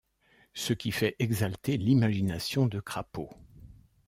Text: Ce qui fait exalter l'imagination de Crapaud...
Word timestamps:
Ce 0.55 0.73
qui 0.73 0.91
fait 0.91 1.15
exalter 1.19 1.77
l'imagination 1.77 2.65
de 2.65 2.79
Crapaud... 2.79 3.29